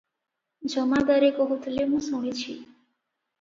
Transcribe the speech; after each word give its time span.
ଜମାଦାରେ 0.73 1.29
କହୁଥିଲେ 1.41 1.85
ମୁଁ 1.93 2.01
ଶୁଣିଛି। 2.07 2.57